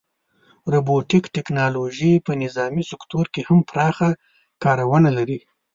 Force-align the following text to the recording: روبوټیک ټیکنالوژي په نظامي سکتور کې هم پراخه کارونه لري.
روبوټیک 0.73 1.23
ټیکنالوژي 1.35 2.13
په 2.25 2.31
نظامي 2.43 2.83
سکتور 2.91 3.25
کې 3.33 3.41
هم 3.47 3.59
پراخه 3.69 4.09
کارونه 4.63 5.09
لري. 5.17 5.39